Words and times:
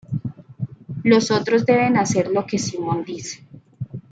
Los 1.03 1.29
otros 1.29 1.63
deben 1.67 1.95
hacer 1.95 2.31
lo 2.31 2.47
que 2.47 2.57
Simón 2.57 3.03
dice. 3.05 3.45